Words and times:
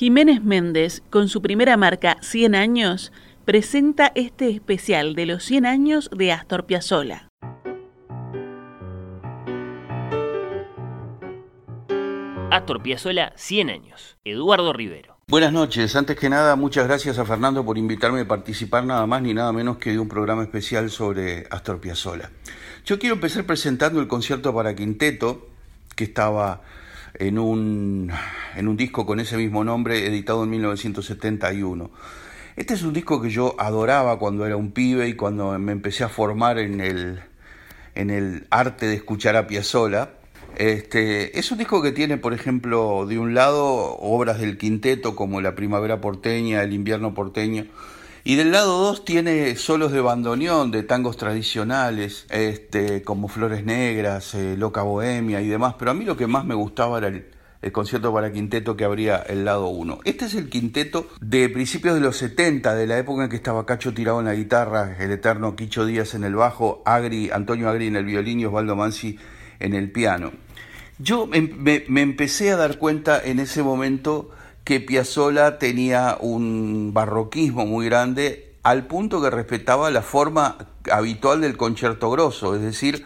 Jiménez 0.00 0.42
Méndez, 0.42 1.02
con 1.10 1.28
su 1.28 1.42
primera 1.42 1.76
marca 1.76 2.16
100 2.22 2.54
años, 2.54 3.12
presenta 3.44 4.10
este 4.14 4.48
especial 4.48 5.14
de 5.14 5.26
los 5.26 5.44
100 5.44 5.66
años 5.66 6.08
de 6.16 6.32
Astor 6.32 6.64
Piazzolla. 6.64 7.28
Astor 12.50 12.82
Piazzolla 12.82 13.34
100 13.36 13.68
años. 13.68 14.16
Eduardo 14.24 14.72
Rivero. 14.72 15.18
Buenas 15.28 15.52
noches. 15.52 15.94
Antes 15.94 16.16
que 16.16 16.30
nada, 16.30 16.56
muchas 16.56 16.86
gracias 16.86 17.18
a 17.18 17.26
Fernando 17.26 17.62
por 17.66 17.76
invitarme 17.76 18.20
a 18.20 18.26
participar 18.26 18.86
nada 18.86 19.06
más 19.06 19.20
ni 19.20 19.34
nada 19.34 19.52
menos 19.52 19.76
que 19.76 19.90
de 19.90 19.98
un 19.98 20.08
programa 20.08 20.42
especial 20.44 20.88
sobre 20.88 21.46
Astor 21.50 21.78
Piazzolla. 21.78 22.30
Yo 22.86 22.98
quiero 22.98 23.16
empezar 23.16 23.44
presentando 23.44 24.00
el 24.00 24.08
concierto 24.08 24.54
para 24.54 24.74
quinteto 24.74 25.50
que 25.94 26.04
estaba 26.04 26.62
en 27.14 27.38
un, 27.38 28.10
en 28.56 28.68
un 28.68 28.76
disco 28.76 29.06
con 29.06 29.20
ese 29.20 29.36
mismo 29.36 29.64
nombre, 29.64 30.06
editado 30.06 30.44
en 30.44 30.50
1971. 30.50 31.90
Este 32.56 32.74
es 32.74 32.82
un 32.82 32.92
disco 32.92 33.22
que 33.22 33.30
yo 33.30 33.54
adoraba 33.58 34.18
cuando 34.18 34.44
era 34.46 34.56
un 34.56 34.72
pibe 34.72 35.08
y 35.08 35.14
cuando 35.14 35.58
me 35.58 35.72
empecé 35.72 36.04
a 36.04 36.08
formar 36.08 36.58
en 36.58 36.80
el, 36.80 37.20
en 37.94 38.10
el 38.10 38.46
arte 38.50 38.86
de 38.86 38.94
escuchar 38.94 39.36
a 39.36 39.46
Piazzolla. 39.46 40.10
Este, 40.56 41.38
es 41.38 41.50
un 41.52 41.58
disco 41.58 41.80
que 41.80 41.92
tiene, 41.92 42.16
por 42.16 42.34
ejemplo, 42.34 43.06
de 43.06 43.18
un 43.18 43.34
lado 43.34 43.96
obras 43.98 44.40
del 44.40 44.58
quinteto 44.58 45.14
como 45.16 45.40
La 45.40 45.54
Primavera 45.54 46.00
Porteña, 46.00 46.62
El 46.62 46.72
Invierno 46.72 47.14
Porteño, 47.14 47.66
y 48.30 48.36
del 48.36 48.52
lado 48.52 48.78
2 48.78 49.04
tiene 49.04 49.56
solos 49.56 49.90
de 49.90 50.00
bandoneón, 50.00 50.70
de 50.70 50.84
tangos 50.84 51.16
tradicionales, 51.16 52.26
este, 52.30 53.02
como 53.02 53.26
Flores 53.26 53.64
Negras, 53.64 54.36
eh, 54.36 54.56
Loca 54.56 54.82
Bohemia 54.82 55.40
y 55.40 55.48
demás, 55.48 55.74
pero 55.76 55.90
a 55.90 55.94
mí 55.94 56.04
lo 56.04 56.16
que 56.16 56.28
más 56.28 56.44
me 56.44 56.54
gustaba 56.54 56.98
era 56.98 57.08
el, 57.08 57.24
concierto 57.72 58.14
para 58.14 58.32
quinteto 58.32 58.76
que 58.76 58.84
abría 58.84 59.16
el 59.16 59.44
lado 59.44 59.66
1. 59.66 60.02
Este 60.04 60.26
es 60.26 60.36
el 60.36 60.48
quinteto 60.48 61.08
de 61.20 61.48
principios 61.48 61.96
de 61.96 62.02
los 62.02 62.18
70, 62.18 62.76
de 62.76 62.86
la 62.86 62.98
época 62.98 63.24
en 63.24 63.30
que 63.30 63.34
estaba 63.34 63.66
Cacho 63.66 63.92
tirado 63.94 64.20
en 64.20 64.26
la 64.26 64.34
guitarra, 64.34 64.96
el 65.00 65.10
eterno 65.10 65.56
Quicho 65.56 65.84
Díaz 65.84 66.14
en 66.14 66.22
el 66.22 66.36
bajo, 66.36 66.84
Agri, 66.86 67.30
Antonio 67.32 67.68
Agri 67.68 67.88
en 67.88 67.96
el 67.96 68.04
violín 68.04 68.38
y 68.38 68.44
Osvaldo 68.44 68.76
Mansi 68.76 69.18
en 69.58 69.74
el 69.74 69.90
piano. 69.90 70.30
Yo 71.00 71.26
me, 71.26 71.40
me 71.88 72.00
empecé 72.00 72.52
a 72.52 72.56
dar 72.56 72.78
cuenta 72.78 73.20
en 73.20 73.40
ese 73.40 73.64
momento 73.64 74.30
que 74.70 74.78
Piazzolla 74.78 75.58
tenía 75.58 76.16
un 76.20 76.92
barroquismo 76.94 77.66
muy 77.66 77.86
grande 77.86 78.54
al 78.62 78.86
punto 78.86 79.20
que 79.20 79.28
respetaba 79.28 79.90
la 79.90 80.00
forma 80.00 80.58
habitual 80.92 81.40
del 81.40 81.56
concierto 81.56 82.08
grosso, 82.08 82.54
es 82.54 82.62
decir, 82.62 83.04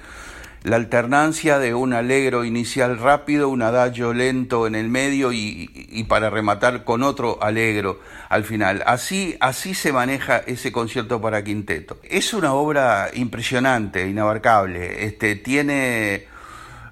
la 0.62 0.76
alternancia 0.76 1.58
de 1.58 1.72
un 1.72 1.94
alegro 1.94 2.44
inicial 2.44 2.98
rápido, 2.98 3.48
un 3.48 3.62
adagio 3.62 4.12
lento 4.12 4.66
en 4.66 4.74
el 4.74 4.90
medio 4.90 5.32
y, 5.32 6.04
para 6.06 6.28
rematar 6.28 6.84
con 6.84 7.02
otro 7.02 7.42
alegro 7.42 7.98
al 8.28 8.44
final. 8.44 8.82
Así, 8.84 9.38
así 9.40 9.72
se 9.72 9.90
maneja 9.90 10.36
ese 10.46 10.70
concierto 10.70 11.22
para 11.22 11.42
quinteto. 11.44 11.96
Es 12.02 12.34
una 12.34 12.52
obra 12.52 13.08
impresionante, 13.14 14.06
inabarcable. 14.06 15.06
Este, 15.06 15.34
tiene 15.34 16.26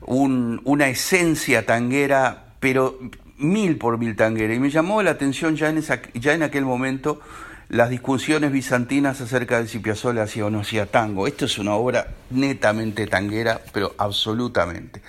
una 0.01 0.89
esencia 0.89 1.67
tanguera, 1.67 2.55
pero 2.59 2.99
mil 3.43 3.77
por 3.77 3.99
mil 3.99 4.17
tanguera. 4.17 4.55
Y 4.55 4.59
me 4.59 4.71
llamó 4.71 5.03
la 5.03 5.13
atención 5.13 5.57
ya 5.57 5.69
en, 5.69 5.79
esa, 5.79 6.01
ya 6.15 6.33
en 6.33 6.43
aquel 6.43 6.65
momento 6.65 7.21
las 7.69 7.91
discusiones 7.91 8.53
bizantinas 8.53 9.21
acerca 9.21 9.61
de 9.61 9.67
si 9.67 9.79
Piazzolla 9.79 10.25
hacía 10.25 10.47
o 10.47 10.51
no 10.51 10.61
hacía 10.61 10.87
tango. 10.87 11.27
Esto 11.27 11.47
es 11.47 11.59
una 11.59 11.75
obra 11.75 12.07
netamente 12.31 13.07
tanguera, 13.07 13.61
pero 13.73 13.95
absolutamente. 13.99 15.03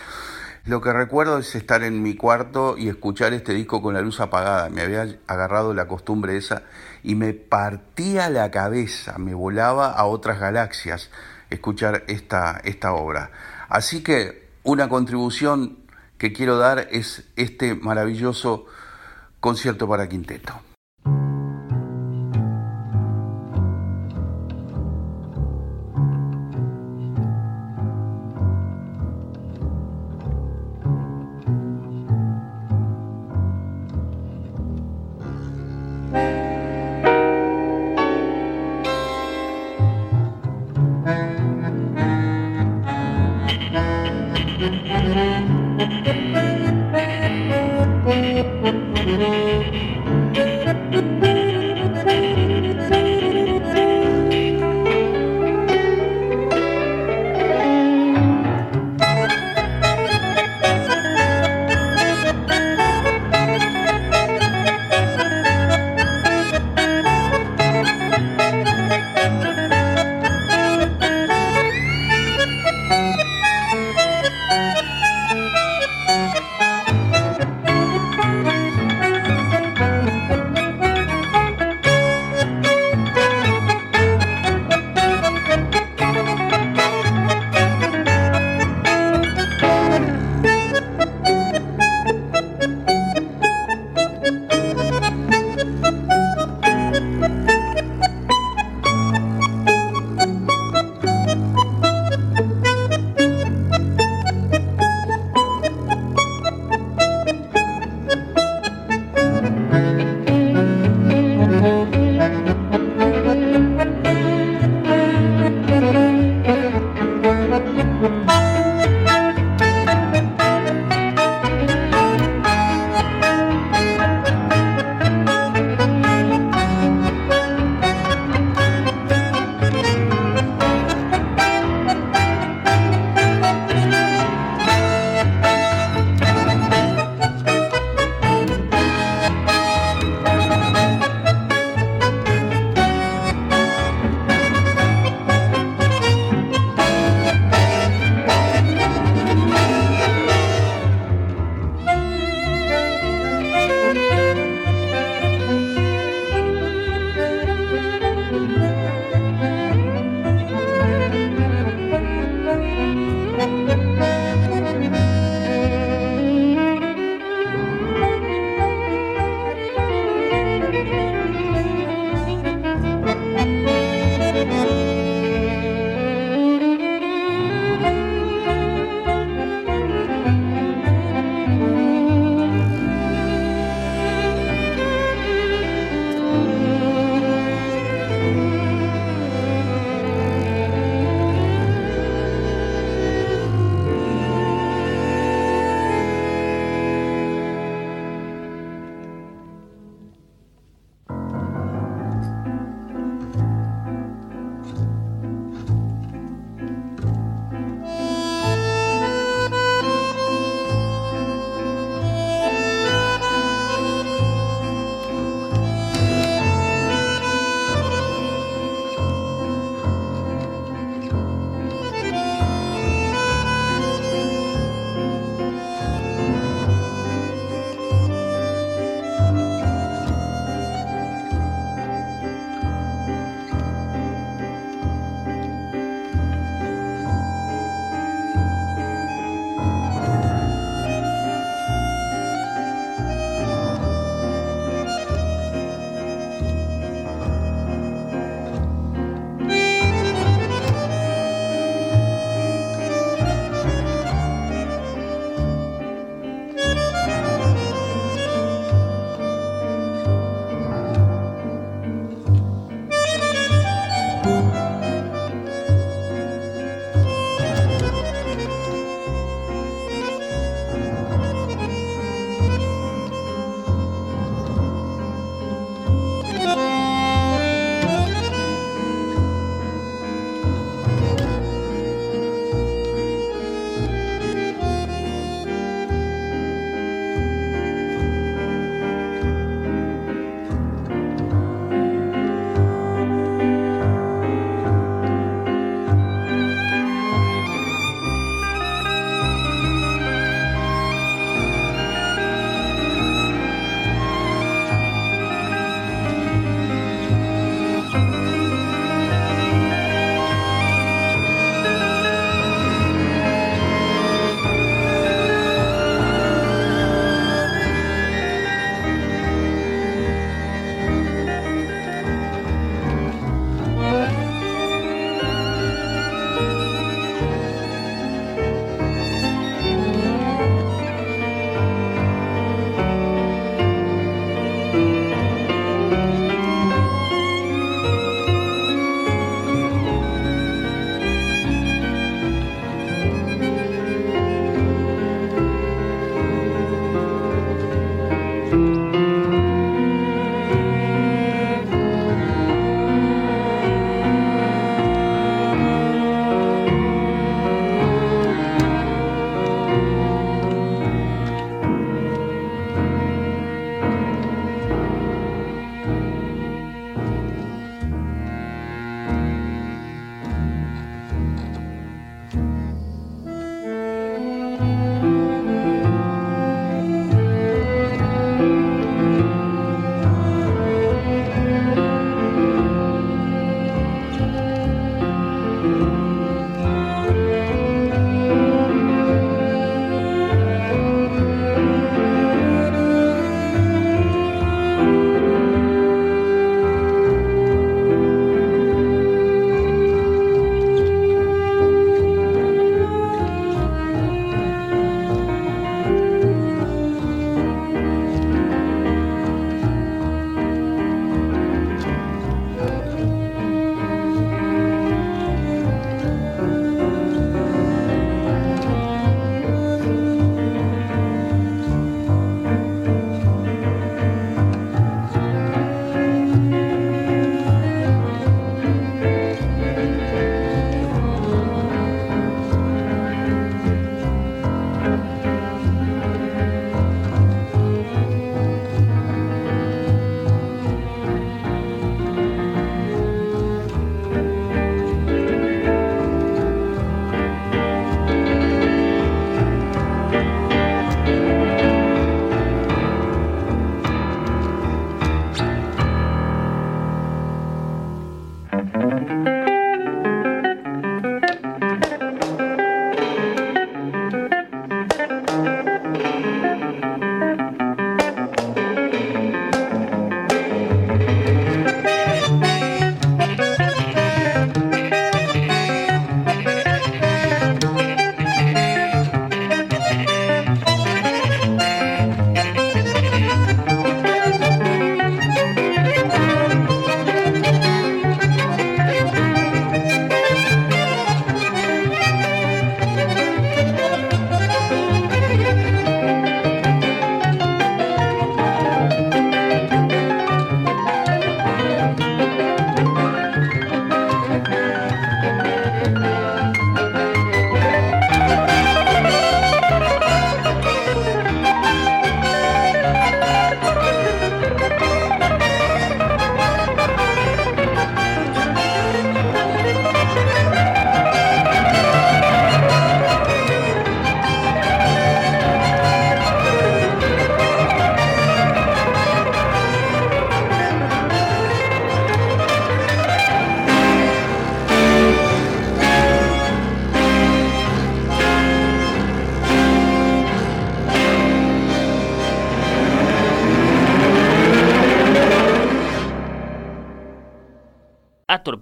Lo 0.65 0.79
que 0.79 0.93
recuerdo 0.93 1.39
es 1.39 1.55
estar 1.55 1.83
en 1.83 2.01
mi 2.01 2.15
cuarto 2.15 2.77
y 2.77 2.87
escuchar 2.87 3.33
este 3.33 3.53
disco 3.53 3.81
con 3.81 3.93
la 3.93 4.01
luz 4.01 4.21
apagada. 4.21 4.69
Me 4.69 4.81
había 4.81 5.19
agarrado 5.27 5.73
la 5.73 5.89
costumbre 5.89 6.37
esa 6.37 6.63
y 7.03 7.15
me 7.15 7.33
partía 7.33 8.29
la 8.29 8.49
cabeza, 8.49 9.17
me 9.17 9.33
volaba 9.33 9.91
a 9.91 10.05
otras 10.05 10.39
galaxias 10.39 11.09
escuchar 11.49 12.05
esta, 12.07 12.61
esta 12.63 12.93
obra. 12.93 13.31
Así 13.67 14.03
que 14.03 14.47
una 14.63 14.87
contribución 14.87 15.79
que 16.23 16.31
quiero 16.31 16.57
dar 16.57 16.87
es 16.89 17.25
este 17.35 17.75
maravilloso 17.75 18.65
concierto 19.41 19.89
para 19.89 20.07
quinteto. 20.07 20.53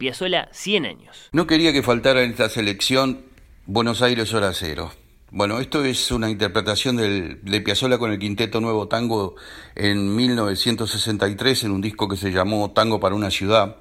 Piazzolla, 0.01 0.49
100 0.51 0.85
años. 0.87 1.29
No 1.31 1.45
quería 1.45 1.71
que 1.71 1.83
faltara 1.83 2.23
en 2.23 2.31
esta 2.31 2.49
selección 2.49 3.23
Buenos 3.67 4.01
Aires 4.01 4.33
Hora 4.33 4.51
Cero. 4.51 4.91
Bueno, 5.29 5.59
esto 5.59 5.85
es 5.85 6.09
una 6.09 6.27
interpretación 6.31 6.97
de 6.97 7.61
Piazzolla 7.61 7.99
con 7.99 8.11
el 8.11 8.17
Quinteto 8.17 8.59
Nuevo 8.61 8.87
Tango 8.87 9.35
en 9.75 10.15
1963 10.15 11.65
en 11.65 11.71
un 11.71 11.81
disco 11.81 12.07
que 12.07 12.17
se 12.17 12.31
llamó 12.31 12.71
Tango 12.71 12.99
para 12.99 13.13
una 13.13 13.29
ciudad. 13.29 13.75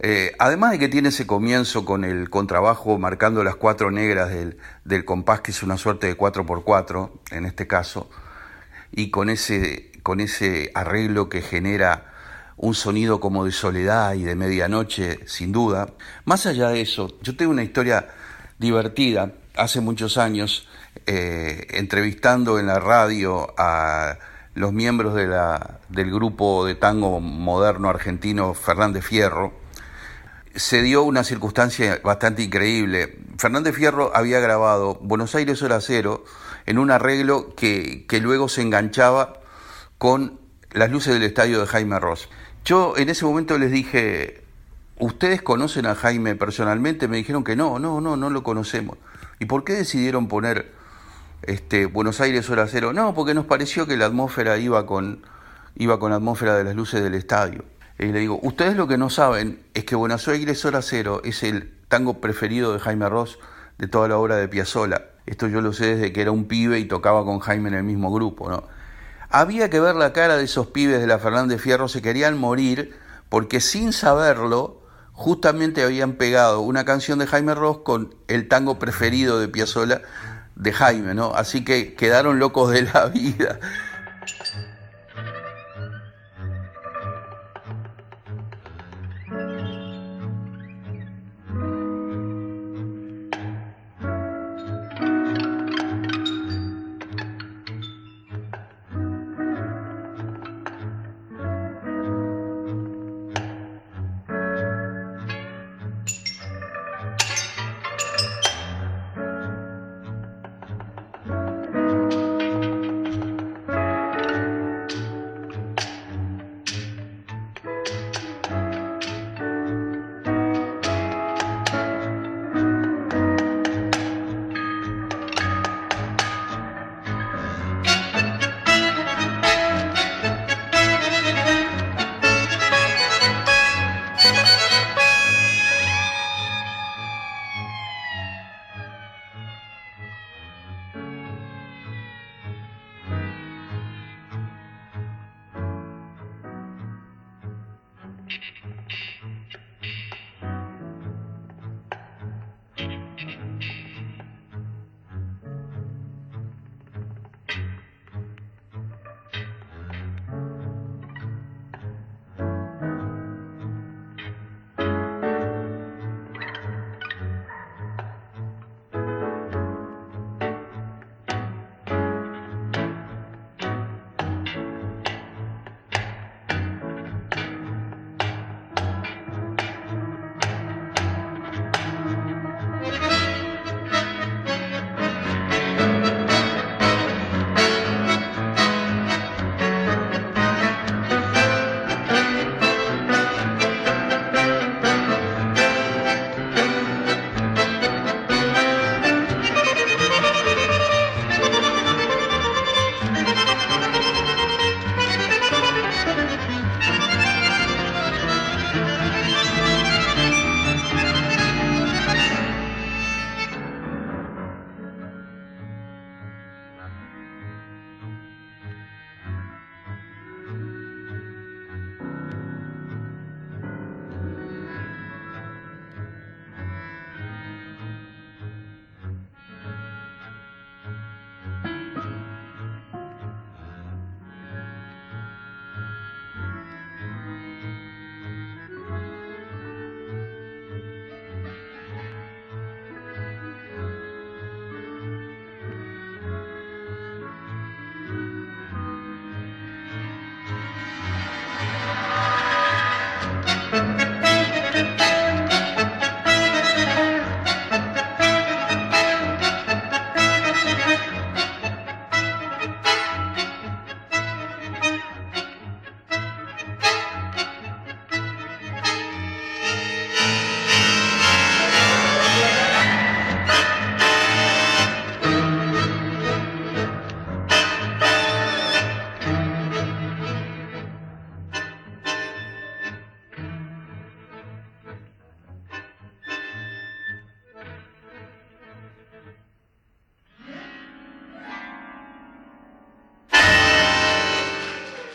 Eh, 0.00 0.32
además 0.40 0.72
de 0.72 0.80
que 0.80 0.88
tiene 0.88 1.10
ese 1.10 1.28
comienzo 1.28 1.84
con 1.84 2.04
el 2.04 2.28
contrabajo 2.28 2.98
marcando 2.98 3.44
las 3.44 3.54
cuatro 3.54 3.92
negras 3.92 4.30
del, 4.30 4.58
del 4.84 5.04
compás, 5.04 5.42
que 5.42 5.52
es 5.52 5.62
una 5.62 5.78
suerte 5.78 6.08
de 6.08 6.18
4x4 6.18 7.10
en 7.30 7.46
este 7.46 7.68
caso, 7.68 8.10
y 8.90 9.10
con 9.10 9.30
ese, 9.30 9.92
con 10.02 10.18
ese 10.18 10.72
arreglo 10.74 11.28
que 11.28 11.40
genera 11.40 12.10
un 12.62 12.74
sonido 12.74 13.20
como 13.20 13.46
de 13.46 13.52
soledad 13.52 14.12
y 14.14 14.22
de 14.22 14.34
medianoche, 14.34 15.20
sin 15.26 15.50
duda. 15.50 15.88
Más 16.26 16.44
allá 16.44 16.68
de 16.68 16.82
eso, 16.82 17.08
yo 17.22 17.34
tengo 17.34 17.52
una 17.52 17.62
historia 17.62 18.08
divertida. 18.58 19.32
Hace 19.56 19.80
muchos 19.80 20.18
años, 20.18 20.68
eh, 21.06 21.66
entrevistando 21.70 22.58
en 22.58 22.66
la 22.66 22.78
radio 22.78 23.54
a 23.56 24.18
los 24.54 24.74
miembros 24.74 25.14
del 25.14 26.10
grupo 26.12 26.66
de 26.66 26.74
tango 26.74 27.20
moderno 27.20 27.88
argentino 27.88 28.52
Fernández 28.52 29.06
Fierro, 29.06 29.54
se 30.54 30.82
dio 30.82 31.02
una 31.02 31.24
circunstancia 31.24 31.98
bastante 32.04 32.42
increíble. 32.42 33.20
Fernández 33.38 33.74
Fierro 33.74 34.12
había 34.14 34.38
grabado 34.38 34.98
Buenos 35.00 35.34
Aires 35.34 35.62
Hora 35.62 35.80
Cero 35.80 36.24
en 36.66 36.78
un 36.78 36.90
arreglo 36.90 37.54
que, 37.54 38.04
que 38.06 38.20
luego 38.20 38.50
se 38.50 38.60
enganchaba 38.60 39.40
con 39.96 40.38
las 40.72 40.90
luces 40.90 41.14
del 41.14 41.22
estadio 41.22 41.58
de 41.60 41.66
Jaime 41.66 41.98
Ross. 41.98 42.28
Yo 42.64 42.94
en 42.96 43.08
ese 43.08 43.24
momento 43.24 43.58
les 43.58 43.70
dije, 43.70 44.42
¿ustedes 44.98 45.42
conocen 45.42 45.86
a 45.86 45.94
Jaime 45.94 46.34
personalmente? 46.36 47.08
Me 47.08 47.16
dijeron 47.16 47.42
que 47.42 47.56
no, 47.56 47.78
no, 47.78 48.00
no, 48.00 48.16
no 48.16 48.30
lo 48.30 48.42
conocemos. 48.42 48.98
¿Y 49.38 49.46
por 49.46 49.64
qué 49.64 49.72
decidieron 49.72 50.28
poner 50.28 50.72
este, 51.42 51.86
Buenos 51.86 52.20
Aires 52.20 52.48
Hora 52.50 52.66
Cero? 52.68 52.92
No, 52.92 53.14
porque 53.14 53.34
nos 53.34 53.46
pareció 53.46 53.86
que 53.86 53.96
la 53.96 54.06
atmósfera 54.06 54.58
iba 54.58 54.86
con, 54.86 55.22
iba 55.76 55.98
con 55.98 56.10
la 56.10 56.16
atmósfera 56.16 56.56
de 56.56 56.64
las 56.64 56.76
luces 56.76 57.02
del 57.02 57.14
estadio. 57.14 57.64
Y 57.98 58.06
le 58.06 58.20
digo, 58.20 58.38
ustedes 58.42 58.76
lo 58.76 58.86
que 58.86 58.98
no 58.98 59.10
saben 59.10 59.60
es 59.74 59.84
que 59.84 59.96
Buenos 59.96 60.28
Aires 60.28 60.64
Hora 60.64 60.82
Cero 60.82 61.22
es 61.24 61.42
el 61.42 61.72
tango 61.88 62.20
preferido 62.20 62.72
de 62.72 62.78
Jaime 62.78 63.08
Ross 63.08 63.38
de 63.78 63.88
toda 63.88 64.08
la 64.08 64.18
obra 64.18 64.36
de 64.36 64.48
Piazzolla. 64.48 65.06
Esto 65.26 65.48
yo 65.48 65.60
lo 65.60 65.72
sé 65.72 65.96
desde 65.96 66.12
que 66.12 66.22
era 66.22 66.30
un 66.30 66.46
pibe 66.46 66.78
y 66.78 66.84
tocaba 66.84 67.24
con 67.24 67.40
Jaime 67.40 67.68
en 67.68 67.74
el 67.74 67.84
mismo 67.84 68.12
grupo, 68.12 68.50
¿no? 68.50 68.64
Había 69.30 69.70
que 69.70 69.78
ver 69.78 69.94
la 69.94 70.12
cara 70.12 70.36
de 70.36 70.44
esos 70.44 70.66
pibes 70.66 71.00
de 71.00 71.06
la 71.06 71.20
Fernández 71.20 71.60
Fierro, 71.62 71.88
se 71.88 72.02
querían 72.02 72.36
morir 72.36 72.98
porque 73.28 73.60
sin 73.60 73.92
saberlo 73.92 74.82
justamente 75.12 75.84
habían 75.84 76.14
pegado 76.14 76.60
una 76.62 76.84
canción 76.84 77.20
de 77.20 77.28
Jaime 77.28 77.54
Ross 77.54 77.78
con 77.84 78.12
el 78.26 78.48
tango 78.48 78.80
preferido 78.80 79.38
de 79.38 79.46
Piazzolla 79.46 80.02
de 80.56 80.72
Jaime, 80.72 81.14
¿no? 81.14 81.32
Así 81.34 81.64
que 81.64 81.94
quedaron 81.94 82.40
locos 82.40 82.72
de 82.72 82.82
la 82.82 83.06
vida. 83.14 83.60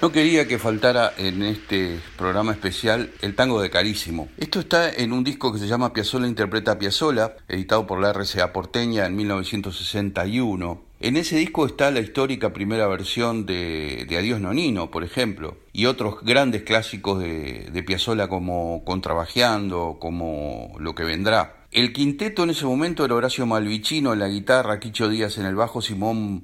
No 0.06 0.12
quería 0.12 0.48
que 0.48 0.60
faltara 0.60 1.14
en 1.18 1.42
este 1.42 2.00
programa 2.16 2.52
especial 2.52 3.10
el 3.24 3.34
tango 3.34 3.60
de 3.60 3.72
Carísimo. 3.72 4.30
Esto 4.38 4.60
está 4.60 4.88
en 4.94 5.12
un 5.12 5.24
disco 5.24 5.52
que 5.52 5.58
se 5.58 5.68
llama 5.68 5.94
Piazzolla 5.94 6.28
interpreta 6.28 6.74
a 6.74 6.78
Piazzolla, 6.78 7.38
editado 7.48 7.88
por 7.88 8.00
la 8.00 8.14
RCA 8.14 8.54
porteña 8.54 9.08
en 9.08 9.16
1961. 9.16 10.80
En 11.00 11.18
ese 11.18 11.38
disco 11.38 11.66
está 11.66 11.90
la 11.90 12.02
histórica 12.02 12.54
primera 12.54 12.86
versión 12.86 13.48
de, 13.48 14.06
Adiós 14.16 14.40
Nonino, 14.40 14.92
por 14.92 15.04
ejemplo, 15.04 15.58
y 15.74 15.88
otros 15.88 16.22
grandes 16.22 16.62
clásicos 16.62 17.18
de, 17.18 17.72
de 17.74 17.82
Piazzolla 17.82 18.28
como 18.28 18.86
Contrabajeando, 18.86 19.98
como 20.00 20.76
Lo 20.78 20.94
que 20.94 21.04
vendrá. 21.04 21.66
El 21.72 21.94
quinteto 21.94 22.44
en 22.44 22.52
ese 22.52 22.68
momento 22.68 23.06
era 23.06 23.16
Horacio 23.16 23.48
Malvicino 23.48 24.14
en 24.14 24.20
la 24.20 24.28
guitarra, 24.28 24.80
Quicho 24.80 25.10
Díaz 25.10 25.40
en 25.40 25.48
el 25.48 25.56
bajo, 25.56 25.82
Simón 25.82 26.44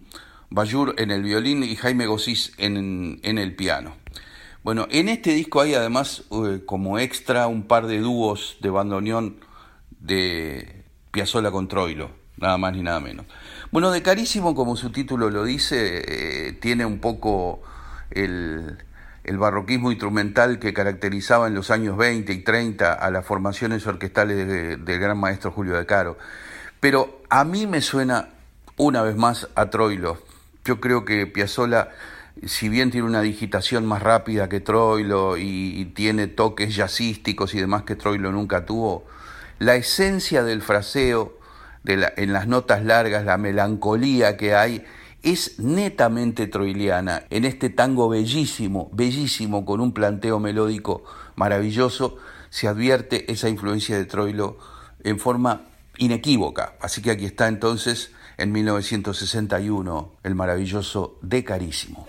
Bayur 0.51 0.95
en 0.97 1.11
el 1.11 1.23
violín 1.23 1.63
y 1.63 1.77
Jaime 1.77 2.05
Gosís 2.05 2.51
en, 2.57 3.21
el 3.23 3.55
piano. 3.55 3.95
Bueno, 4.63 4.85
en 4.91 5.07
este 5.07 5.31
disco 5.31 5.61
hay 5.61 5.73
además 5.75 6.23
eh, 6.29 6.61
como 6.65 6.99
extra 6.99 7.47
un 7.47 7.63
par 7.63 7.87
de 7.87 7.99
dúos 7.99 8.57
de 8.59 8.69
bandoneón 8.69 9.37
de 10.01 10.83
Piazzolla 11.11 11.51
con 11.51 11.69
Troilo, 11.69 12.11
nada 12.35 12.57
más 12.57 12.73
ni 12.73 12.83
nada 12.83 12.99
menos. 12.99 13.27
Bueno, 13.71 13.91
de 13.91 14.01
Carísimo, 14.01 14.53
como 14.53 14.75
su 14.75 14.91
título 14.91 15.29
lo 15.29 15.45
dice, 15.45 16.03
eh, 16.05 16.51
tiene 16.51 16.85
un 16.85 16.99
poco 16.99 17.61
el, 18.11 18.77
barroquismo 19.23 19.89
instrumental 19.89 20.59
que 20.59 20.73
caracterizaba 20.73 21.47
en 21.47 21.55
los 21.55 21.71
años 21.71 21.95
20 21.95 22.33
y 22.33 22.43
30 22.43 22.91
a 22.91 23.09
las 23.09 23.25
formaciones 23.25 23.87
orquestales 23.87 24.45
del 24.45 24.99
gran 24.99 25.17
maestro 25.17 25.51
Julio 25.51 25.77
de 25.77 25.85
Caro. 25.85 26.17
Pero 26.81 27.21
a 27.29 27.45
mí 27.45 27.67
me 27.67 27.79
suena 27.79 28.27
una 28.75 29.01
vez 29.01 29.15
más 29.15 29.47
a 29.55 29.69
Troilo, 29.69 30.17
yo 30.65 30.79
creo 30.79 31.05
que 31.05 31.27
Piazzolla, 31.27 31.89
si 32.45 32.69
bien 32.69 32.91
tiene 32.91 33.07
una 33.07 33.21
digitación 33.21 33.85
más 33.85 34.01
rápida 34.01 34.49
que 34.49 34.59
Troilo 34.59 35.37
y, 35.37 35.91
tiene 35.95 36.27
toques 36.27 36.75
jazzísticos 36.75 37.53
y 37.53 37.59
demás 37.59 37.83
que 37.83 37.95
Troilo 37.95 38.31
nunca 38.31 38.65
tuvo, 38.65 39.05
la 39.59 39.75
esencia 39.75 40.43
del 40.43 40.61
fraseo 40.61 41.37
en 41.85 42.33
las 42.33 42.47
notas 42.47 42.83
largas, 42.83 43.25
la 43.25 43.37
melancolía 43.37 44.37
que 44.37 44.55
hay, 44.55 44.83
es 45.23 45.59
netamente 45.59 46.47
troiliana. 46.47 47.23
En 47.29 47.45
este 47.45 47.69
tango 47.69 48.09
bellísimo, 48.09 48.89
bellísimo, 48.91 49.65
con 49.65 49.79
un 49.79 49.93
planteo 49.93 50.39
melódico 50.39 51.03
maravilloso, 51.35 52.17
se 52.49 52.67
advierte 52.67 53.31
esa 53.31 53.49
influencia 53.49 53.97
de 53.97 54.05
Troilo 54.05 54.57
en 55.03 55.19
forma 55.19 55.63
inequívoca. 55.97 56.73
Así 56.81 57.01
que 57.01 57.11
aquí 57.11 57.25
está 57.25 57.47
entonces 57.47 58.11
en 58.41 58.51
1961, 58.51 60.11
el 60.23 60.35
maravilloso 60.35 61.19
De 61.21 61.43
Carísimo. 61.43 62.07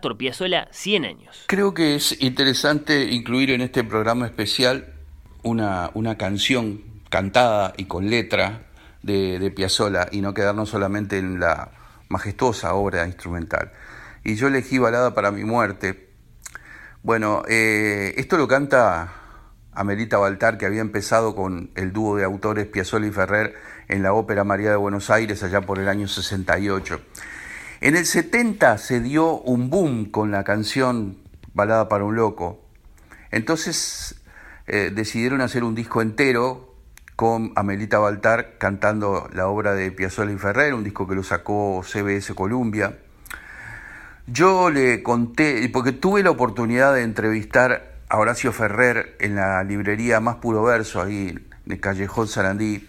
Piazzolla 0.00 0.68
100 0.70 1.04
años. 1.04 1.44
Creo 1.46 1.74
que 1.74 1.94
es 1.94 2.20
interesante 2.20 3.04
incluir 3.04 3.50
en 3.50 3.60
este 3.60 3.84
programa 3.84 4.26
especial 4.26 4.94
una, 5.42 5.90
una 5.94 6.16
canción 6.16 6.82
cantada 7.08 7.72
y 7.76 7.84
con 7.84 8.10
letra 8.10 8.66
de, 9.02 9.38
de 9.38 9.50
Piazzolla 9.50 10.08
y 10.10 10.20
no 10.20 10.34
quedarnos 10.34 10.68
solamente 10.68 11.18
en 11.18 11.40
la 11.40 11.70
majestuosa 12.08 12.74
obra 12.74 13.06
instrumental. 13.06 13.72
Y 14.24 14.34
yo 14.34 14.48
elegí 14.48 14.78
Balada 14.78 15.14
para 15.14 15.30
mi 15.30 15.44
muerte. 15.44 16.10
Bueno, 17.02 17.42
eh, 17.48 18.14
esto 18.16 18.36
lo 18.36 18.46
canta 18.46 19.12
Amelita 19.72 20.18
Baltar, 20.18 20.58
que 20.58 20.66
había 20.66 20.82
empezado 20.82 21.34
con 21.34 21.70
el 21.74 21.92
dúo 21.92 22.16
de 22.16 22.24
autores 22.24 22.66
Piazzolla 22.66 23.06
y 23.06 23.12
Ferrer 23.12 23.54
en 23.88 24.02
la 24.02 24.12
Ópera 24.12 24.44
María 24.44 24.70
de 24.70 24.76
Buenos 24.76 25.08
Aires 25.08 25.42
allá 25.42 25.62
por 25.62 25.78
el 25.78 25.88
año 25.88 26.08
68. 26.08 27.00
En 27.82 27.96
el 27.96 28.04
70 28.04 28.76
se 28.76 29.00
dio 29.00 29.38
un 29.40 29.70
boom 29.70 30.10
con 30.10 30.30
la 30.30 30.44
canción 30.44 31.16
Balada 31.54 31.88
para 31.88 32.04
un 32.04 32.14
Loco. 32.14 32.62
Entonces 33.30 34.20
eh, 34.66 34.92
decidieron 34.94 35.40
hacer 35.40 35.64
un 35.64 35.74
disco 35.74 36.02
entero 36.02 36.74
con 37.16 37.52
Amelita 37.56 37.98
Baltar 37.98 38.58
cantando 38.58 39.30
la 39.32 39.46
obra 39.48 39.72
de 39.72 39.90
Piazzolla 39.92 40.32
y 40.32 40.36
Ferrer, 40.36 40.74
un 40.74 40.84
disco 40.84 41.08
que 41.08 41.14
lo 41.14 41.22
sacó 41.22 41.82
CBS 41.82 42.34
Columbia. 42.34 42.98
Yo 44.26 44.68
le 44.68 45.02
conté, 45.02 45.66
porque 45.72 45.92
tuve 45.92 46.22
la 46.22 46.30
oportunidad 46.30 46.94
de 46.94 47.02
entrevistar 47.02 47.94
a 48.10 48.18
Horacio 48.18 48.52
Ferrer 48.52 49.16
en 49.20 49.36
la 49.36 49.64
librería 49.64 50.20
Más 50.20 50.36
Puro 50.36 50.62
Verso, 50.62 51.00
ahí 51.00 51.34
en 51.66 51.78
Callejón 51.78 52.28
Sarandí, 52.28 52.86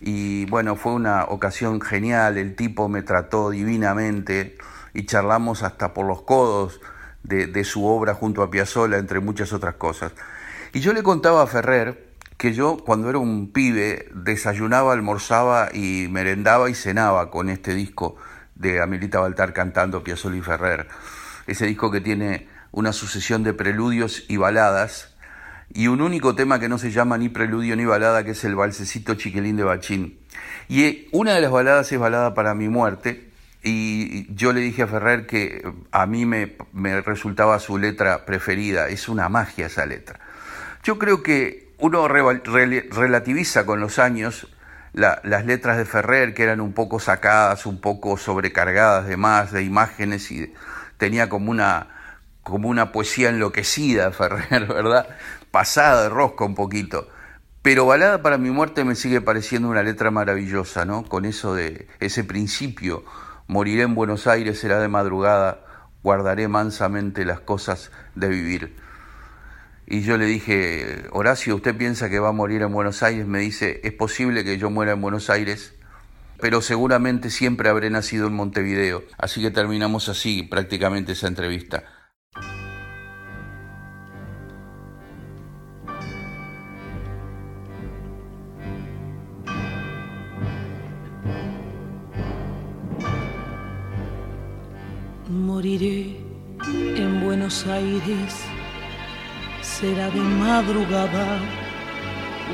y 0.00 0.44
bueno, 0.46 0.76
fue 0.76 0.92
una 0.92 1.24
ocasión 1.24 1.80
genial, 1.80 2.36
el 2.38 2.54
tipo 2.54 2.88
me 2.88 3.02
trató 3.02 3.50
divinamente 3.50 4.56
y 4.92 5.06
charlamos 5.06 5.62
hasta 5.62 5.94
por 5.94 6.06
los 6.06 6.22
codos 6.22 6.80
de, 7.22 7.64
su 7.64 7.84
obra 7.86 8.14
junto 8.14 8.42
a 8.42 8.50
Piazzolla, 8.50 8.98
entre 8.98 9.20
muchas 9.20 9.52
otras 9.52 9.74
cosas. 9.74 10.12
Y 10.72 10.80
yo 10.80 10.92
le 10.92 11.02
contaba 11.02 11.42
a 11.42 11.46
Ferrer 11.46 12.14
que 12.36 12.52
yo 12.52 12.76
cuando 12.76 13.08
era 13.08 13.18
un 13.18 13.50
pibe 13.50 14.08
desayunaba, 14.14 14.92
almorzaba 14.92 15.70
y 15.72 16.06
merendaba 16.10 16.70
y 16.70 16.74
cenaba 16.74 17.30
con 17.30 17.48
este 17.48 17.74
disco 17.74 18.16
de 18.54 18.80
Amelita 18.80 19.20
Baltar 19.20 19.52
cantando 19.52 20.04
Piazzolla 20.04 20.36
y 20.36 20.42
Ferrer. 20.42 20.88
Ese 21.46 21.66
disco 21.66 21.90
que 21.90 22.00
tiene 22.00 22.48
una 22.72 22.92
sucesión 22.92 23.42
de 23.42 23.54
preludios 23.54 24.24
y 24.28 24.36
baladas 24.36 25.15
y 25.72 25.88
un 25.88 26.00
único 26.00 26.34
tema 26.34 26.58
que 26.58 26.68
no 26.68 26.78
se 26.78 26.90
llama 26.90 27.18
ni 27.18 27.28
preludio 27.28 27.76
ni 27.76 27.84
balada, 27.84 28.24
que 28.24 28.32
es 28.32 28.44
el 28.44 28.54
balsecito 28.54 29.14
chiquilín 29.14 29.56
de 29.56 29.64
Bachín. 29.64 30.18
Y 30.68 30.84
eh, 30.84 31.08
una 31.12 31.34
de 31.34 31.40
las 31.40 31.50
baladas 31.50 31.90
es 31.92 31.98
Balada 31.98 32.34
para 32.34 32.54
mi 32.54 32.68
muerte, 32.68 33.30
y 33.62 34.32
yo 34.34 34.52
le 34.52 34.60
dije 34.60 34.82
a 34.82 34.86
Ferrer 34.86 35.26
que 35.26 35.68
a 35.90 36.06
mí 36.06 36.24
me, 36.24 36.56
me 36.72 37.00
resultaba 37.00 37.58
su 37.58 37.78
letra 37.78 38.24
preferida, 38.24 38.88
es 38.88 39.08
una 39.08 39.28
magia 39.28 39.66
esa 39.66 39.86
letra. 39.86 40.20
Yo 40.84 40.98
creo 40.98 41.22
que 41.22 41.66
uno 41.78 42.06
relativiza 42.08 43.66
con 43.66 43.80
los 43.80 43.98
años 43.98 44.46
las 44.92 45.44
letras 45.44 45.76
de 45.76 45.84
Ferrer, 45.84 46.32
que 46.32 46.42
eran 46.42 46.60
un 46.60 46.72
poco 46.72 47.00
sacadas, 47.00 47.66
un 47.66 47.80
poco 47.80 48.16
sobrecargadas 48.16 49.06
de 49.06 49.16
más, 49.18 49.52
de 49.52 49.62
imágenes, 49.62 50.30
y 50.30 50.54
tenía 50.96 51.28
como 51.28 51.50
una, 51.50 51.88
como 52.42 52.68
una 52.68 52.92
poesía 52.92 53.28
enloquecida 53.28 54.10
Ferrer, 54.12 54.66
¿verdad? 54.66 55.06
Pasada 55.56 56.02
de 56.02 56.08
rosca 56.10 56.44
un 56.44 56.54
poquito. 56.54 57.08
Pero 57.62 57.86
Balada 57.86 58.20
para 58.20 58.36
mi 58.36 58.50
muerte 58.50 58.84
me 58.84 58.94
sigue 58.94 59.22
pareciendo 59.22 59.70
una 59.70 59.82
letra 59.82 60.10
maravillosa, 60.10 60.84
¿no? 60.84 61.02
Con 61.04 61.24
eso 61.24 61.54
de 61.54 61.88
ese 61.98 62.24
principio, 62.24 63.06
moriré 63.46 63.84
en 63.84 63.94
Buenos 63.94 64.26
Aires, 64.26 64.60
será 64.60 64.80
de 64.80 64.88
madrugada, 64.88 65.64
guardaré 66.02 66.46
mansamente 66.46 67.24
las 67.24 67.40
cosas 67.40 67.90
de 68.14 68.28
vivir. 68.28 68.76
Y 69.86 70.02
yo 70.02 70.18
le 70.18 70.26
dije, 70.26 71.06
Horacio, 71.12 71.56
¿usted 71.56 71.74
piensa 71.74 72.10
que 72.10 72.18
va 72.18 72.28
a 72.28 72.32
morir 72.32 72.60
en 72.60 72.72
Buenos 72.74 73.02
Aires? 73.02 73.26
Me 73.26 73.38
dice, 73.38 73.80
es 73.82 73.94
posible 73.94 74.44
que 74.44 74.58
yo 74.58 74.68
muera 74.68 74.92
en 74.92 75.00
Buenos 75.00 75.30
Aires, 75.30 75.72
pero 76.38 76.60
seguramente 76.60 77.30
siempre 77.30 77.70
habré 77.70 77.88
nacido 77.88 78.26
en 78.26 78.34
Montevideo. 78.34 79.04
Así 79.16 79.40
que 79.40 79.50
terminamos 79.50 80.10
así 80.10 80.42
prácticamente 80.42 81.12
esa 81.12 81.28
entrevista. 81.28 81.95
Moriré 95.56 96.14
en 96.96 97.24
Buenos 97.24 97.66
Aires. 97.66 98.44
Será 99.62 100.10
de 100.10 100.20
madrugada, 100.20 101.28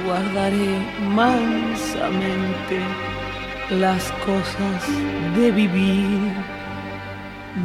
guardaré 0.05 0.79
mansamente 1.01 2.79
las 3.71 4.05
cosas 4.25 4.81
de 5.35 5.51
vivir, 5.51 6.33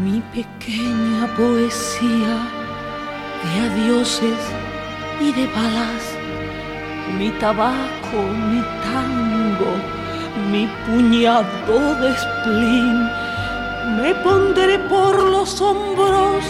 mi 0.01 0.23
pequeña 0.33 1.27
poesía 1.37 2.35
de 3.43 3.51
adioses 3.67 4.41
y 5.21 5.33
de 5.33 5.45
balas, 5.45 6.03
mi 7.15 7.29
tabaco, 7.39 8.19
mi 8.49 8.61
tango, 8.89 9.71
mi 10.51 10.67
puñado 10.87 11.95
de 12.01 12.11
spleen, 12.23 13.26
los 15.47 15.61
hombros 15.61 16.43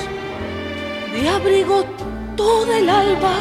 de 1.14 1.30
abrigo 1.30 1.84
toda 2.36 2.80
el 2.80 2.90
alba, 2.90 3.36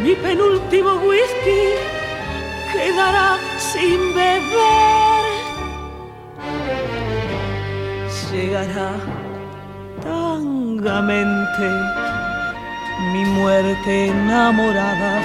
mi 0.00 0.14
penúltimo 0.14 0.92
whisky 1.08 1.62
quedará 2.72 3.36
sin 3.58 4.14
beber. 4.14 5.24
Llegará 8.30 8.92
tangamente 10.04 11.66
mi 13.12 13.24
muerte 13.24 14.06
enamorada. 14.06 15.20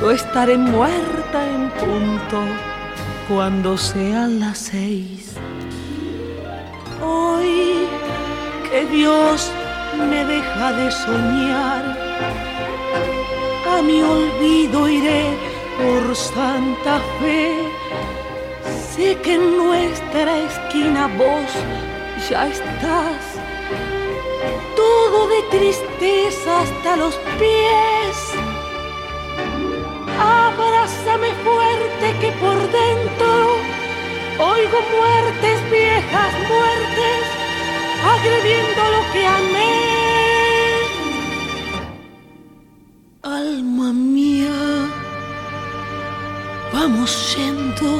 Yo 0.00 0.10
estaré 0.10 0.56
muerta 0.56 1.38
en 1.54 1.68
punto 1.72 2.40
cuando 3.28 3.76
sean 3.76 4.40
las 4.40 4.56
seis. 4.56 5.38
Que 8.70 8.84
Dios 8.86 9.50
me 10.10 10.24
deja 10.24 10.72
de 10.72 10.90
soñar. 10.90 11.84
A 13.70 13.82
mi 13.82 14.02
olvido 14.02 14.88
iré 14.88 15.24
por 15.78 16.14
Santa 16.14 17.00
Fe. 17.20 17.52
Sé 18.92 19.16
que 19.22 19.34
en 19.34 19.56
nuestra 19.56 20.38
esquina 20.38 21.06
vos 21.18 21.50
ya 22.28 22.48
estás. 22.48 23.22
Todo 24.76 25.28
de 25.28 25.42
tristeza 25.56 26.60
hasta 26.62 26.96
los 26.96 27.14
pies. 27.38 28.16
Abrázame 30.18 31.30
fuerte 31.44 32.06
que 32.20 32.32
por 32.32 32.58
dentro 32.80 33.78
oigo 34.38 34.78
muertes, 34.96 35.70
viejas 35.70 36.32
muertes, 36.48 37.37
agrediendo 38.02 38.82
lo 38.94 39.12
que 39.12 39.26
amé. 39.26 39.76
Alma 43.22 43.92
mía, 43.92 44.58
vamos 46.72 47.36
yendo, 47.36 47.90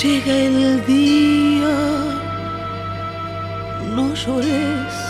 llega 0.00 0.34
el 0.34 0.84
día, 0.86 1.76
no 3.94 4.14
llores. 4.14 5.05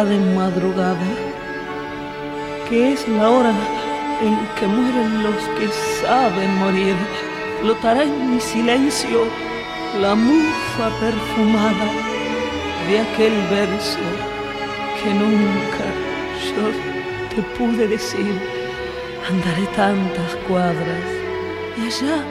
De 0.00 0.18
madrugada, 0.34 0.96
que 2.70 2.94
es 2.94 3.06
la 3.06 3.28
hora 3.28 3.52
en 4.22 4.34
que 4.58 4.66
mueren 4.66 5.22
los 5.22 5.42
que 5.58 5.68
saben 6.00 6.56
morir. 6.56 6.96
Flotará 7.60 8.04
en 8.04 8.34
mi 8.34 8.40
silencio 8.40 9.26
la 10.00 10.14
mufa 10.14 10.88
perfumada 11.00 11.86
de 12.88 13.00
aquel 13.00 13.34
verso 13.50 13.98
que 15.02 15.12
nunca 15.12 15.86
yo 16.48 17.34
te 17.34 17.42
pude 17.58 17.86
decir. 17.86 18.40
Andaré 19.28 19.66
tantas 19.76 20.34
cuadras 20.48 21.04
y 21.76 21.88
allá 21.88 22.24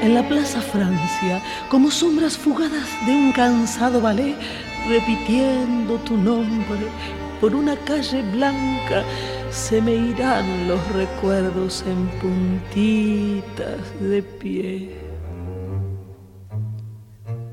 en 0.00 0.14
la 0.14 0.22
Plaza 0.28 0.60
Francia, 0.60 1.42
como 1.68 1.90
sombras 1.90 2.38
fugadas 2.38 2.88
de 3.04 3.12
un 3.12 3.32
cansado 3.32 4.00
ballet, 4.00 4.36
repitiendo 4.88 5.96
tu 5.98 6.16
nombre 6.16 6.86
por 7.40 7.54
una 7.54 7.76
calle 7.76 8.22
blanca, 8.32 9.04
se 9.50 9.80
me 9.80 9.94
irán 9.94 10.68
los 10.68 10.80
recuerdos 10.92 11.84
en 11.86 12.06
puntitas 12.20 13.80
de 14.00 14.22
pie. 14.22 14.96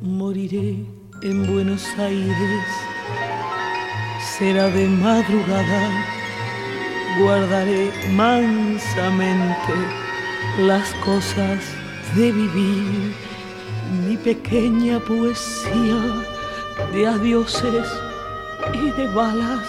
Moriré 0.01 0.85
en 1.23 1.53
Buenos 1.53 1.85
Aires, 1.97 2.65
será 4.37 4.67
de 4.67 4.87
madrugada, 4.87 5.89
guardaré 7.19 7.91
mansamente 8.11 9.73
las 10.59 10.93
cosas 11.05 11.59
de 12.15 12.31
vivir 12.31 13.13
mi 14.07 14.17
pequeña 14.17 14.99
poesía 14.99 16.32
de 16.91 17.07
adioses 17.07 17.87
y 18.73 18.89
de 18.91 19.07
balas, 19.07 19.67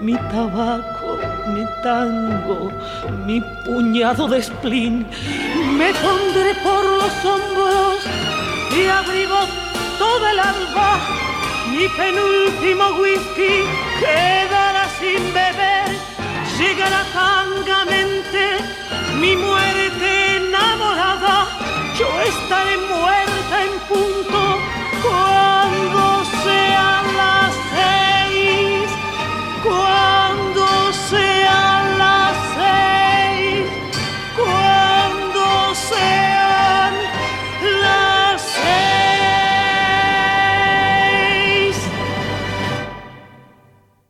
mi 0.00 0.14
tabaco, 0.14 1.18
mi 1.48 1.64
tango, 1.82 2.70
mi 3.26 3.40
puñado 3.64 4.28
de 4.28 4.42
spleen. 4.42 5.06
Me 5.76 5.92
pondré 5.94 6.54
por 6.62 6.84
los 6.84 7.24
hombros 7.24 7.98
y 8.76 8.86
abrigo 8.86 9.38
toda 9.98 10.30
el 10.32 10.38
alba. 10.38 11.00
Mi 11.70 11.88
penúltimo 11.88 13.00
whisky 13.00 13.64
quedará 14.00 14.88
sin 14.98 15.22
beber. 15.32 15.88
Llegará 16.58 17.04
tangamente 17.12 18.58
mi 19.18 19.36
muerte 19.36 20.36
enamorada. 20.36 21.46
Yo 21.98 22.06
estaré 22.20 22.76
muerta 22.78 23.64
en 23.64 23.78
punto 23.88 24.29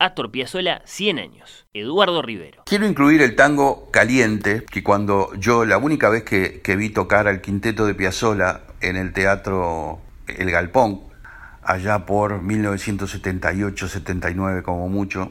Astor 0.00 0.30
Piazzolla, 0.30 0.82
100 0.86 1.18
años. 1.18 1.66
Eduardo 1.74 2.22
Rivero. 2.22 2.62
Quiero 2.64 2.86
incluir 2.86 3.20
el 3.20 3.36
tango 3.36 3.90
Caliente, 3.90 4.64
que 4.64 4.82
cuando 4.82 5.34
yo, 5.34 5.66
la 5.66 5.76
única 5.76 6.08
vez 6.08 6.24
que, 6.24 6.62
vi 6.76 6.88
tocar 6.88 7.28
al 7.28 7.42
quinteto 7.42 7.84
de 7.86 7.94
Piazzolla 7.94 8.62
en 8.80 8.96
el 8.96 9.12
teatro 9.12 10.00
El 10.26 10.50
Galpón, 10.50 11.02
allá 11.62 12.06
por 12.06 12.42
1978-79 12.42 14.62
como 14.62 14.88
mucho, 14.88 15.30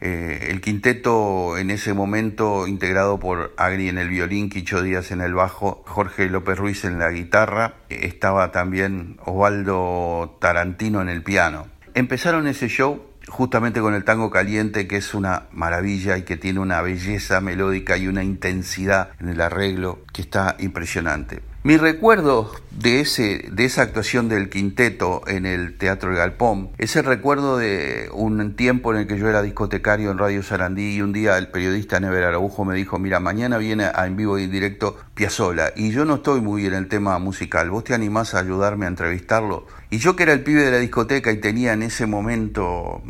eh, 0.00 0.48
el 0.50 0.60
quinteto 0.60 1.56
en 1.56 1.70
ese 1.70 1.94
momento 1.94 2.66
integrado 2.66 3.20
por 3.20 3.54
Agri 3.56 3.88
en 3.88 3.98
el 3.98 4.08
violín, 4.08 4.50
Quicho 4.50 4.82
Díaz 4.82 5.12
en 5.12 5.20
el 5.20 5.34
bajo, 5.34 5.84
Jorge 5.86 6.28
López 6.28 6.58
Ruiz 6.58 6.84
en 6.84 6.98
la 6.98 7.10
guitarra, 7.10 7.74
estaba 7.88 8.50
también 8.50 9.20
Osvaldo 9.24 10.36
Tarantino 10.40 11.00
en 11.02 11.08
el 11.08 11.22
piano. 11.22 11.68
Empezaron 11.94 12.48
ese 12.48 12.68
show 12.68 13.09
justamente 13.30 13.80
con 13.80 13.94
el 13.94 14.04
tango 14.04 14.30
caliente, 14.30 14.86
que 14.86 14.96
es 14.96 15.14
una 15.14 15.44
maravilla 15.52 16.18
y 16.18 16.22
que 16.22 16.36
tiene 16.36 16.60
una 16.60 16.82
belleza 16.82 17.40
melódica 17.40 17.96
y 17.96 18.08
una 18.08 18.22
intensidad 18.22 19.10
en 19.20 19.28
el 19.28 19.40
arreglo 19.40 20.00
que 20.12 20.22
está 20.22 20.56
impresionante. 20.58 21.49
Mi 21.62 21.76
recuerdo 21.76 22.50
de, 22.70 23.00
ese, 23.00 23.44
de 23.52 23.66
esa 23.66 23.82
actuación 23.82 24.30
del 24.30 24.48
quinteto 24.48 25.20
en 25.26 25.44
el 25.44 25.76
Teatro 25.76 26.14
Galpón 26.14 26.70
es 26.78 26.96
el 26.96 27.04
recuerdo 27.04 27.58
de 27.58 28.08
un 28.14 28.56
tiempo 28.56 28.94
en 28.94 29.00
el 29.00 29.06
que 29.06 29.18
yo 29.18 29.28
era 29.28 29.42
discotecario 29.42 30.10
en 30.10 30.16
Radio 30.16 30.42
Sarandí 30.42 30.94
y 30.94 31.02
un 31.02 31.12
día 31.12 31.36
el 31.36 31.48
periodista 31.48 32.00
Never 32.00 32.24
Araujo 32.24 32.64
me 32.64 32.74
dijo, 32.74 32.98
mira, 32.98 33.20
mañana 33.20 33.58
viene 33.58 33.90
a 33.94 34.06
en 34.06 34.16
vivo 34.16 34.38
y 34.38 34.44
en 34.44 34.50
directo 34.50 34.96
Piazzola 35.12 35.74
y 35.76 35.90
yo 35.90 36.06
no 36.06 36.14
estoy 36.14 36.40
muy 36.40 36.64
en 36.64 36.72
el 36.72 36.88
tema 36.88 37.18
musical, 37.18 37.68
¿vos 37.68 37.84
te 37.84 37.92
animás 37.92 38.34
a 38.34 38.38
ayudarme 38.38 38.86
a 38.86 38.88
entrevistarlo? 38.88 39.66
Y 39.90 39.98
yo 39.98 40.16
que 40.16 40.22
era 40.22 40.32
el 40.32 40.42
pibe 40.42 40.62
de 40.62 40.70
la 40.70 40.78
discoteca 40.78 41.30
y 41.30 41.42
tenía 41.42 41.74
en 41.74 41.82
ese 41.82 42.06
momento, 42.06 43.02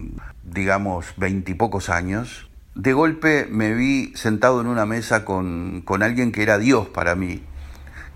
digamos, 0.42 1.06
veintipocos 1.16 1.88
años, 1.88 2.50
de 2.74 2.94
golpe 2.94 3.46
me 3.48 3.74
vi 3.74 4.12
sentado 4.16 4.60
en 4.60 4.66
una 4.66 4.86
mesa 4.86 5.24
con, 5.24 5.82
con 5.82 6.02
alguien 6.02 6.32
que 6.32 6.42
era 6.42 6.58
Dios 6.58 6.88
para 6.88 7.14
mí 7.14 7.42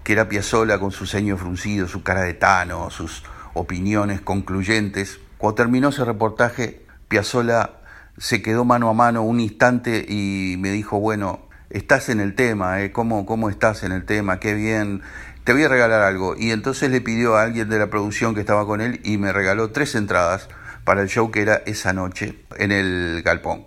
que 0.05 0.12
era 0.12 0.29
Piazzola 0.29 0.79
con 0.79 0.93
su 0.93 1.07
ceño 1.07 1.37
fruncido, 1.37 1.88
su 1.88 2.03
cara 2.03 2.21
de 2.21 2.35
tano, 2.35 2.90
sus 2.90 3.25
opiniones 3.55 4.21
concluyentes. 4.21 5.19
Cuando 5.38 5.57
terminó 5.57 5.88
ese 5.88 6.05
reportaje, 6.05 6.85
Piazzola 7.09 7.79
se 8.19 8.43
quedó 8.43 8.64
mano 8.64 8.88
a 8.90 8.93
mano 8.95 9.23
un 9.23 9.40
instante 9.40 10.05
y 10.07 10.57
me 10.59 10.71
dijo, 10.71 11.01
bueno, 11.01 11.49
estás 11.71 12.11
en 12.11 12.21
el 12.21 12.35
tema, 12.35 12.83
¿eh? 12.83 12.93
¿Cómo, 12.93 13.27
¿Cómo 13.27 13.49
estás 13.49 13.83
en 13.83 13.93
el 13.93 14.05
tema? 14.05 14.38
Qué 14.38 14.55
bien, 14.55 15.03
te 15.45 15.53
voy 15.53 15.64
a 15.64 15.69
regalar 15.69 16.03
algo. 16.03 16.37
Y 16.37 16.51
entonces 16.51 16.90
le 16.90 17.01
pidió 17.01 17.37
a 17.37 17.43
alguien 17.43 17.69
de 17.69 17.79
la 17.79 17.88
producción 17.88 18.35
que 18.35 18.40
estaba 18.40 18.67
con 18.67 18.81
él 18.81 19.01
y 19.05 19.17
me 19.19 19.33
regaló 19.33 19.71
tres 19.71 19.95
entradas 19.95 20.49
para 20.85 21.01
el 21.01 21.09
show 21.09 21.31
que 21.31 21.40
era 21.40 21.62
esa 21.67 21.93
noche 21.95 22.38
en 22.59 22.73
el 22.73 23.23
galpón. 23.25 23.64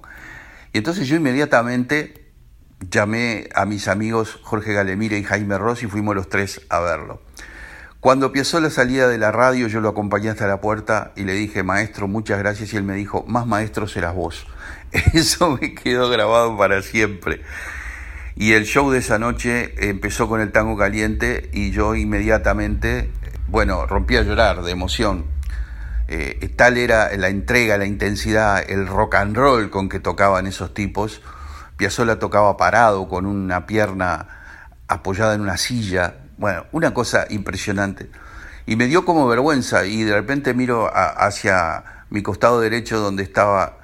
Y 0.71 0.77
entonces 0.77 1.07
yo 1.07 1.15
inmediatamente 1.15 2.26
llamé 2.79 3.49
a 3.55 3.65
mis 3.65 3.87
amigos 3.87 4.39
Jorge 4.43 4.73
Galemire 4.73 5.17
y 5.17 5.23
Jaime 5.23 5.57
Rossi 5.57 5.85
y 5.85 5.89
fuimos 5.89 6.15
los 6.15 6.29
tres 6.29 6.61
a 6.69 6.79
verlo. 6.79 7.21
Cuando 7.99 8.27
empezó 8.27 8.59
la 8.59 8.69
salida 8.69 9.07
de 9.07 9.17
la 9.17 9.31
radio, 9.31 9.67
yo 9.67 9.81
lo 9.81 9.89
acompañé 9.89 10.29
hasta 10.29 10.47
la 10.47 10.61
puerta 10.61 11.11
y 11.15 11.23
le 11.23 11.33
dije, 11.33 11.63
maestro, 11.63 12.07
muchas 12.07 12.37
gracias. 12.39 12.71
Y 12.73 12.77
él 12.77 12.83
me 12.83 12.93
dijo, 12.93 13.25
más 13.27 13.47
maestro 13.47 13.87
serás 13.87 14.13
vos. 14.13 14.45
Eso 15.13 15.57
me 15.59 15.73
quedó 15.73 16.09
grabado 16.09 16.55
para 16.57 16.81
siempre. 16.83 17.41
Y 18.35 18.53
el 18.53 18.65
show 18.65 18.91
de 18.91 18.99
esa 18.99 19.17
noche 19.17 19.89
empezó 19.89 20.29
con 20.29 20.41
el 20.41 20.51
tango 20.51 20.77
caliente 20.77 21.49
y 21.53 21.71
yo 21.71 21.95
inmediatamente, 21.95 23.09
bueno, 23.47 23.87
rompí 23.87 24.15
a 24.15 24.21
llorar 24.21 24.61
de 24.61 24.71
emoción. 24.71 25.25
Eh, 26.07 26.53
tal 26.55 26.77
era 26.77 27.11
la 27.17 27.29
entrega, 27.29 27.77
la 27.77 27.87
intensidad, 27.87 28.63
el 28.69 28.85
rock 28.85 29.15
and 29.15 29.35
roll 29.35 29.71
con 29.71 29.89
que 29.89 29.99
tocaban 29.99 30.45
esos 30.45 30.73
tipos 30.73 31.21
Piazzolla 31.77 32.19
tocaba 32.19 32.57
parado 32.57 33.07
con 33.07 33.25
una 33.25 33.65
pierna 33.65 34.27
apoyada 34.87 35.35
en 35.35 35.41
una 35.41 35.57
silla. 35.57 36.15
Bueno, 36.37 36.65
una 36.71 36.93
cosa 36.93 37.25
impresionante. 37.29 38.09
Y 38.65 38.75
me 38.75 38.87
dio 38.87 39.05
como 39.05 39.27
vergüenza 39.27 39.85
y 39.85 40.03
de 40.03 40.13
repente 40.13 40.53
miro 40.53 40.91
hacia 40.93 42.05
mi 42.09 42.21
costado 42.21 42.59
derecho 42.59 42.99
donde 42.99 43.23
estaba 43.23 43.77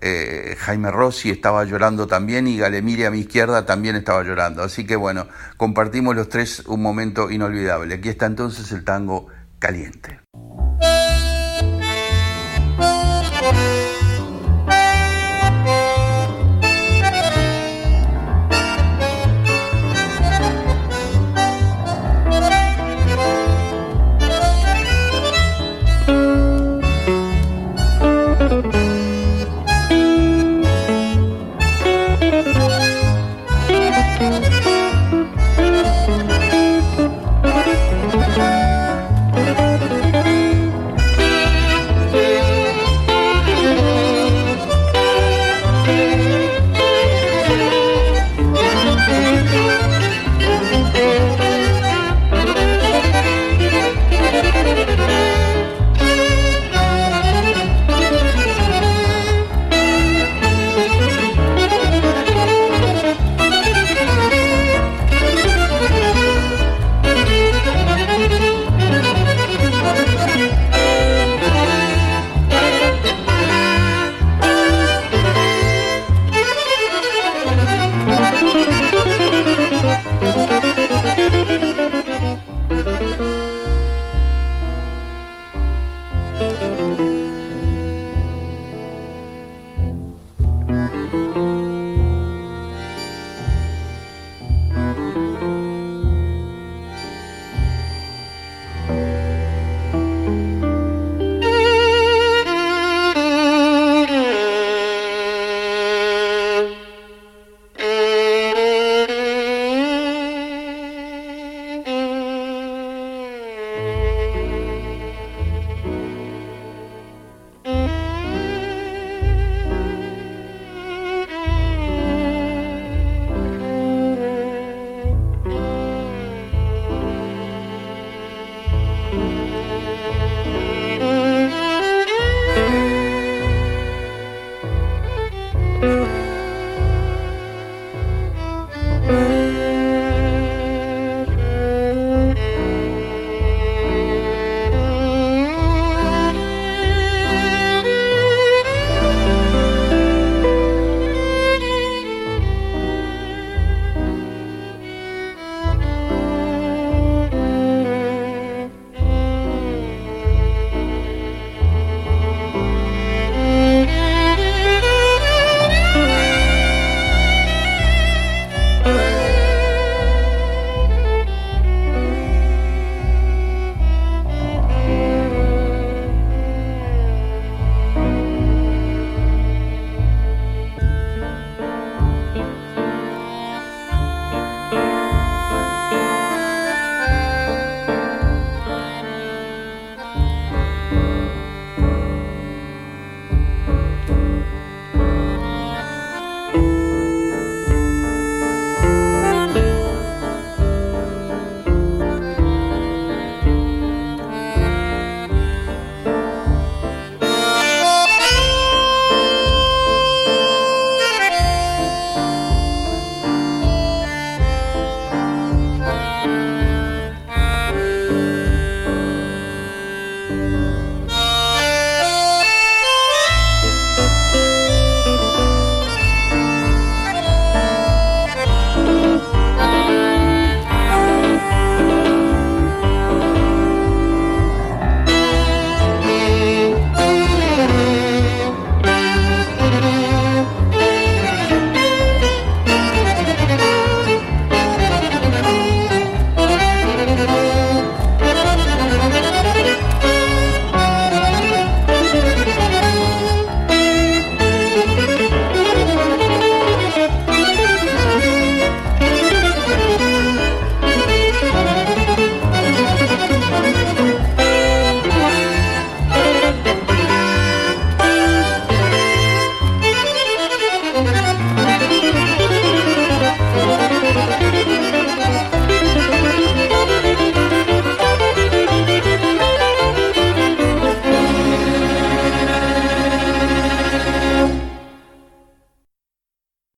eh, 0.00 0.56
Jaime 0.58 0.90
Rossi, 0.90 1.30
estaba 1.30 1.64
llorando 1.64 2.06
también 2.06 2.46
y 2.46 2.58
Galemire 2.58 3.06
a 3.06 3.10
mi 3.10 3.20
izquierda 3.20 3.64
también 3.64 3.96
estaba 3.96 4.22
llorando. 4.22 4.62
Así 4.62 4.84
que 4.84 4.96
bueno, 4.96 5.26
compartimos 5.56 6.14
los 6.14 6.28
tres 6.28 6.64
un 6.66 6.82
momento 6.82 7.30
inolvidable. 7.30 7.94
Aquí 7.94 8.08
está 8.08 8.26
entonces 8.26 8.70
el 8.72 8.84
tango 8.84 9.28
caliente. 9.58 10.20